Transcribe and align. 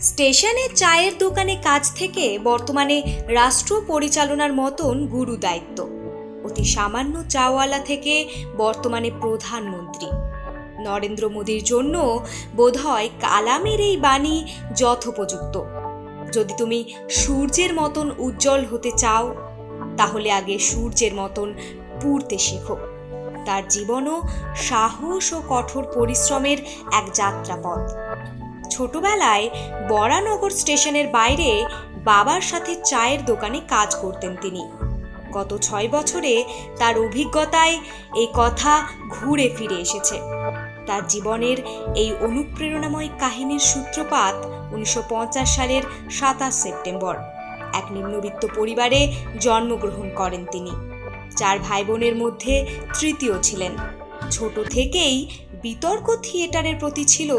স্টেশনে 0.00 0.68
চায়ের 0.74 1.12
দোকানে 1.18 1.56
কাজ 1.56 1.92
থেকে 1.94 2.38
বর্তমানে 2.38 3.02
রাষ্ট্র 3.28 3.82
পরিচালনার 3.86 4.52
মতন 4.52 5.06
গুরু 5.06 5.36
দায়িত্ব। 5.36 5.88
অতি 6.44 6.64
সামান্য 6.64 7.24
চাওয়ালা 7.28 7.78
থেকে 7.78 8.28
বর্তমানে 8.56 9.10
প্রধানমন্ত্রী। 9.20 10.06
নরেন্দ্র 10.84 11.28
মোদীর 11.28 11.64
জন্য 11.64 12.24
বোধহয় 12.56 13.08
কালামের 13.20 13.80
এই 13.80 13.96
বাণী 13.96 14.46
যথোপযুক্ত। 14.76 15.62
যদি 16.32 16.54
তুমি 16.58 16.94
সূর্যের 17.10 17.74
মতন 17.74 18.10
উজ্জ্বল 18.18 18.64
হতে 18.64 18.90
চাও, 18.96 19.34
তাহলে 19.96 20.30
আগে 20.30 20.58
সূর্যের 20.58 21.14
মতন 21.14 21.54
পুড়তে 22.00 22.38
শেখো। 22.38 22.76
তার 23.46 23.68
জীবনও 23.68 24.22
সাহস 24.56 25.32
ও 25.32 25.42
কঠোর 25.48 25.86
পরিশ্রমের 25.94 26.58
এক 26.92 27.04
যাত্রাপথ। 27.14 27.92
ছোটবেলায় 28.70 29.50
বরানগর 29.88 30.50
স্টেশনের 30.50 31.06
বাইরে 31.08 31.64
বাবার 32.04 32.40
সাথে 32.40 32.76
চায়ের 32.84 33.24
দোকানে 33.24 33.60
কাজ 33.68 33.94
করতেন 33.94 34.36
তিনি। 34.40 34.64
গত 35.32 35.58
ছয় 35.62 35.88
বছরে 35.88 36.44
তার 36.78 36.98
অভিজ্ঞতায় 36.98 37.80
এই 38.16 38.28
কথা 38.34 38.88
ঘুরে 39.10 39.50
ফিরে 39.56 39.74
এসেছে। 39.74 40.20
তার 40.86 41.06
জীবনের 41.08 41.56
এই 41.96 42.12
অনুপ্রেরণাময় 42.20 43.08
কাহিনীর 43.18 43.58
সূত্রপাত 43.58 44.34
উনিশশো 44.72 45.02
পঞ্চাশ 45.08 45.56
সালের 45.56 45.82
সাতাশ 46.10 46.54
সেপ্টেম্বর। 46.54 47.16
এক 47.74 47.92
নিম্নবিত্ত 47.92 48.46
পরিবারে 48.56 49.12
জন্মগ্রহণ 49.40 50.10
করেন 50.14 50.46
তিনি। 50.52 50.70
চার 51.36 51.58
ভাই 51.58 51.84
বোনের 51.84 52.16
মধ্যে 52.16 52.66
তৃতীয় 53.00 53.42
ছিলেন। 53.42 53.76
ছোট 54.30 54.60
থেকেই 54.70 55.28
বিতর্ক 55.66 56.06
থিয়েটারের 56.22 56.76
প্রতি 56.80 57.04
ছিল 57.04 57.30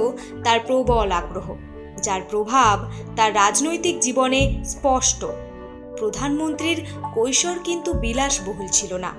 তার 0.44 0.60
প্রবল 0.68 1.10
আগ্রহ, 1.12 1.48
যার 2.04 2.22
প্রভাব 2.30 2.76
তার 3.16 3.32
রাজনৈতিক 3.36 3.96
জীবনে 4.00 4.42
স্পষ্ট। 4.66 5.22
প্রধানমন্ত্রীর 6.00 6.80
কৈশোর 7.14 7.58
কিন্তু 7.64 7.90
বিলাসবহুল 7.94 8.68
ছিল 8.72 8.92
না। 8.94 9.12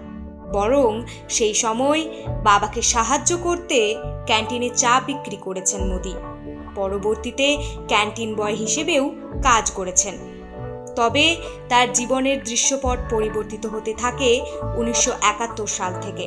বরং 0.53 0.91
সেই 1.29 1.55
সময় 1.55 2.01
বাবাকে 2.45 2.83
সাহায্য 2.83 3.31
করতে 3.43 3.79
ক্যান্টিনে 4.27 4.71
চা 4.77 4.95
বিক্রি 5.07 5.37
করেছেন 5.37 5.81
মোদি। 5.89 6.15
পরবর্তীতে 6.75 7.47
ক্যান্টিন 7.89 8.31
বয় 8.35 8.55
হিসেবেও 8.55 9.05
কাজ 9.43 9.65
করেছেন। 9.71 10.17
তবে 10.97 11.27
তার 11.69 11.87
জীবনের 11.93 12.39
দৃশ্যপট 12.45 12.99
পরিবর্তিত 13.11 13.65
হতে 13.67 13.93
থাকে 13.95 14.31
উনিশশো 14.77 15.13
একাত্তর 15.23 15.69
সাল 15.79 15.93
থেকে। 16.01 16.27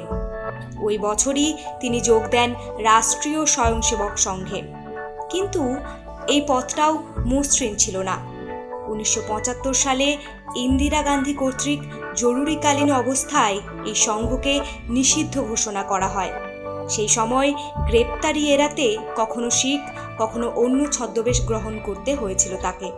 ওই 0.80 0.98
বছরই 0.98 1.58
তিনি 1.80 2.02
যোগ 2.02 2.28
দেন 2.28 2.54
রাষ্ট্রীয় 2.80 3.46
স্বয়ংসেবক 3.46 4.12
সংঘে। 4.18 4.62
কিন্তু 5.30 5.76
এই 6.28 6.42
পথটাও 6.48 7.04
মসৃণ 7.26 7.76
ছিল 7.76 7.98
না। 7.98 8.18
উনিশশো 8.88 9.22
পঁচাত্তর 9.28 9.74
সালে 9.74 10.18
ইন্দিরা 10.56 11.02
গান্ধী 11.02 11.34
কর্তৃক 11.34 11.80
জরুরিকালীন 12.16 12.92
অবস্থায় 12.92 13.60
এই 13.86 13.96
সংঘকে 13.96 14.60
নিষিদ্ধ 14.90 15.42
ঘোষণা 15.42 15.84
করা 15.84 16.08
হয়। 16.08 16.32
সেই 16.90 17.08
সময় 17.08 17.54
গ্রেপ্তারি 17.88 18.54
এড়াতে 18.54 18.98
কখনো 19.16 19.50
শিখ, 19.50 19.82
কখনো 20.18 20.52
অন্য 20.56 20.92
ছদ্মবেশ 20.92 21.46
গ্রহণ 21.46 21.80
করতে 21.84 22.16
হয়েছিল 22.16 22.58
তাকে। 22.58 22.92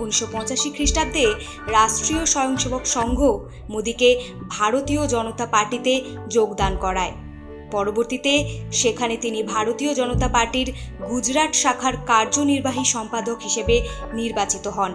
উনিশশো 0.00 0.26
পঁচাশি 0.32 0.68
খ্রিস্টাব্দে 0.70 1.26
রাষ্ট্রীয় 1.72 2.22
স্বয়ংসেবক 2.26 2.84
সংঘ 2.86 3.20
মোদীকে 3.70 4.10
ভারতীয় 4.48 5.02
জনতা 5.06 5.46
পার্টিতে 5.46 5.94
যোগদান 6.28 6.72
করায়। 6.76 7.12
পরবর্তীতে 7.70 8.32
সেখানে 8.72 9.14
তিনি 9.16 9.42
ভারতীয় 9.42 9.94
জনতা 9.94 10.28
পার্টির 10.28 10.68
গুজরাট 11.08 11.52
শাখার 11.54 11.94
কার্যনির্বাহী 12.06 12.84
সম্পাদক 12.84 13.38
হিসেবে 13.42 13.76
নির্বাচিত 14.12 14.66
হন। 14.68 14.92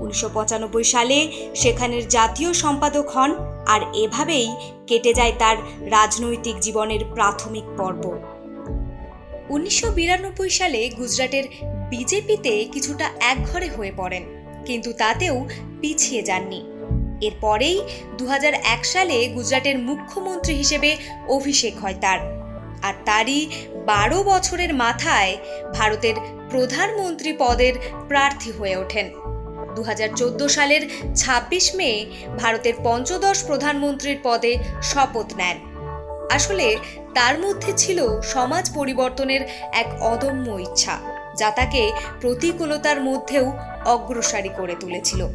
উনিশশো 0.00 0.28
পঁচানব্বই 0.34 0.84
সালে 0.84 1.18
সেখানের 1.54 2.08
জাতীয় 2.08 2.50
সম্পাদক 2.52 3.06
হন 3.14 3.30
আর 3.66 3.80
এভাবেই 3.94 4.46
কেটে 4.86 5.12
যায় 5.14 5.34
তার 5.38 5.56
রাজনৈতিক 5.90 6.56
জীবনের 6.60 7.02
প্রাথমিক 7.14 7.66
পর্ব। 7.76 8.02
উনিশশো 9.50 9.88
বিরানব্বই 9.90 10.50
সালে 10.50 10.80
গুজরাটের 10.98 11.44
বিজেপিতে 11.92 12.52
কিছুটা 12.74 13.06
একঘরে 13.32 13.68
হয়ে 13.76 13.92
পড়েন, 13.96 14.24
কিন্তু 14.66 14.90
তাতেও 14.92 15.36
পিছিয়ে 15.80 16.22
যাননি। 16.22 16.60
এরপরেই 17.26 17.78
দু 18.18 18.24
হাজার 18.26 18.54
এক 18.74 18.82
সালে 18.84 19.16
গুজরাটের 19.28 19.76
মুখ্যমন্ত্রী 19.88 20.54
হিসেবে 20.54 20.90
অভিষেক 21.28 21.74
হয় 21.82 21.98
তার। 22.00 22.20
আর 22.82 22.94
তারই 23.04 23.40
বারো 23.86 24.18
বছরের 24.22 24.72
মাথায় 24.74 25.32
ভারতের 25.74 26.16
প্রধানমন্ত্রী 26.50 27.30
পদের 27.38 27.74
প্রার্থী 28.08 28.50
হয়ে 28.58 28.76
ওঠেন। 28.76 29.06
দু 29.76 29.82
হাজার 29.82 30.10
চোদ্দ 30.20 30.40
সালের 30.46 30.82
২৬ 31.22 31.64
মে 31.78 31.90
ভারতের 32.40 32.74
পঞ্চদশ 32.84 33.38
প্রধানমন্ত্রীর 33.48 34.18
পদে 34.22 34.52
শপথ 34.90 35.28
নেন। 35.40 35.56
আসলে 36.36 36.66
তার 37.14 37.34
মধ্যে 37.44 37.70
ছিল 37.76 37.98
সমাজ 38.34 38.64
পরিবর্তনের 38.74 39.42
এক 39.82 39.88
অদম্য 40.12 40.46
ইচ্ছা। 40.66 40.94
যা 41.36 41.50
তাকে 41.50 41.92
প্রতিকূলতার 42.20 43.00
মধ্যেও 43.00 43.52
অগ্রসারী 43.84 44.48
করে 44.56 44.74
তুলেছিল। 44.80 45.26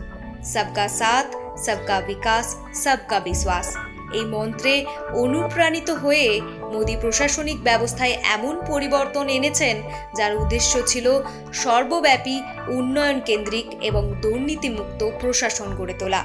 সবকা 0.43 0.87
সাথ, 0.87 1.27
সবকা 1.65 2.01
বিকাশ, 2.01 2.55
সবকা 2.83 3.19
বিশ্বাস। 3.19 3.75
এই 4.13 4.25
মন্ত্রে 4.25 4.85
অনুপ্রাণিত 5.13 5.89
হয়ে 5.89 6.41
মোদী 6.73 6.95
প্রশাসনিক 7.01 7.63
ব্যবস্থায় 7.63 8.17
এমন 8.23 8.61
পরিবর্তন 8.67 9.27
এনেছেন, 9.29 9.81
যার 10.17 10.35
উদ্দেশ্য 10.35 10.87
ছিল 10.87 11.19
সর্বব্যাপী 11.53 12.41
উন্নয়ন 12.67 13.19
কেন্দ্রিক 13.19 13.65
এবং 13.81 14.13
দুর্নীতিমুক্ত 14.21 15.09
প্রশাসন 15.21 15.75
গড়ে 15.75 15.93
তোলা। 15.93 16.23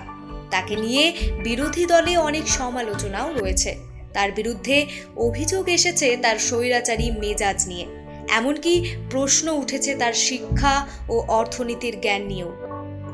তাকে 0.50 0.76
নিয়ে 0.76 1.12
বিরোধী 1.44 1.86
দলে 1.86 2.16
অনেক 2.16 2.48
সমালোচনাও 2.48 3.32
রয়েছে। 3.32 3.76
তার 4.12 4.32
বিরুদ্ধে 4.32 4.86
অভিযোগ 5.16 5.68
এসেছে 5.68 6.16
তার 6.16 6.38
স্বৈরাচারী 6.38 7.10
মেজাজ 7.10 7.66
নিয়ে। 7.68 8.01
এমনকি 8.32 8.74
প্রশ্ন 9.10 9.46
উঠেছে 9.52 9.94
তার 9.94 10.12
শিক্ষা 10.12 10.86
ও 11.08 11.14
অর্থনীতির 11.28 12.00
জ্ঞান 12.00 12.22
নিয়েও। 12.22 12.50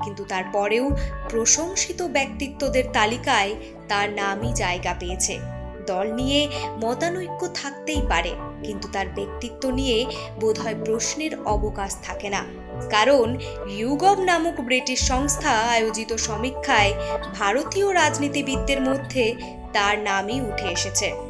কিন্তু 0.04 0.24
তারপরেও 0.24 0.86
প্রশংসিত 1.28 2.02
ব্যক্তিত্বদের 2.02 2.84
তালিকায় 2.92 3.52
তার 3.88 4.08
নামই 4.10 4.52
জায়গা 4.52 4.94
পেয়েছে। 5.00 5.34
দল 5.86 6.06
নিয়ে 6.12 6.40
মতানৈক্য 6.84 7.42
থাকতেই 7.54 8.02
পারে, 8.08 8.32
কিন্তু 8.62 8.88
তার 8.88 9.06
ব্যক্তিত্ব 9.08 9.62
নিয়ে 9.70 10.06
বোধহয় 10.40 10.76
প্রশ্নের 10.84 11.32
অবকাশ 11.44 11.92
থাকে 12.02 12.28
না। 12.30 12.42
কারণ 12.90 13.26
ইউগভ 13.68 14.18
নামক 14.20 14.56
ব্রিটিশ 14.60 15.00
সংস্থা 15.08 15.52
আয়োজিত 15.76 16.10
সমীক্ষায় 16.16 16.92
ভারতীয় 17.34 17.94
রাজনীতিবিদদের 17.94 18.80
মধ্যে 18.80 19.24
তার 19.72 19.94
নামই 19.98 20.38
উঠে 20.40 20.66
এসেছে। 20.68 21.27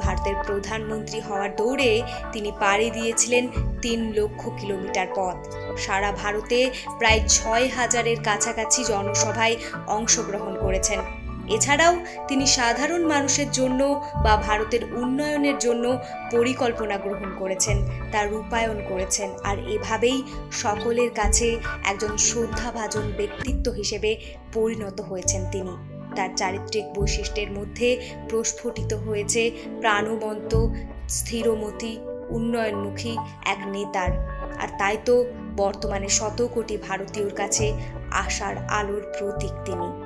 ভারতের 0.00 0.34
প্রধানমন্ত্রী 0.46 1.20
হওয়ার 1.20 1.56
দৌড়ে 1.56 2.02
তিনি 2.32 2.52
পাড়ি 2.60 2.90
দিয়েছিলেন 2.90 3.48
তিন 3.82 4.12
লক্ষ 4.12 4.48
কিলোমিটার 4.48 5.06
পথ। 5.16 5.36
সারা 5.78 6.12
ভারতে 6.12 6.70
প্রায় 6.98 7.20
ছয় 7.28 7.68
হাজারের 7.68 8.22
কাছাকাছি 8.22 8.84
জনসভায় 8.84 9.56
অংশগ্রহণ 9.86 10.54
করেছেন। 10.60 11.00
এছাড়াও 11.48 11.94
তিনি 12.28 12.46
সাধারণ 12.46 13.02
মানুষের 13.04 13.50
জন্য 13.50 13.80
বা 14.22 14.36
ভারতের 14.36 14.94
উন্নয়নের 14.94 15.58
জন্য 15.58 15.98
পরিকল্পনা 16.30 16.96
গ্রহণ 16.96 17.30
করেছেন, 17.38 17.76
তা 18.12 18.24
রূপায়ণ 18.24 18.78
করেছেন। 18.88 19.28
আর 19.44 19.56
এভাবেই 19.58 20.22
সকলের 20.52 21.10
কাছে 21.10 21.60
একজন 21.84 22.16
শ্রদ্ধাভাজন 22.16 23.12
ব্যক্তিত্ব 23.16 23.72
হিসেবে 23.72 24.16
পরিণত 24.52 25.00
হয়েছেন 25.00 25.44
তিনি। 25.52 25.93
তার 26.16 26.30
চারিত্রিক 26.36 26.84
বৈশিষ্ট্যের 26.94 27.50
মধ্যে 27.52 27.88
প্রস্ফুটিত 28.28 28.92
হয়েছে 28.92 29.50
প্রাণবন্ত, 29.80 30.68
স্থিরমতি, 31.08 31.98
উন্নয়নমুখী 32.28 33.16
এক 33.44 33.58
নেতার। 33.66 34.10
আর 34.58 34.68
তাই 34.78 34.96
তো 35.04 35.24
বর্তমানে 35.56 36.08
শত 36.08 36.48
কোটি 36.54 36.76
ভারতীয়র 36.76 37.32
কাছে 37.34 37.72
আশার 38.10 38.56
আলোর 38.68 39.02
প্রতীক 39.18 39.54
তিনি। 39.64 40.03